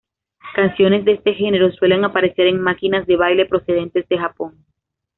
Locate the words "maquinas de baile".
2.59-3.45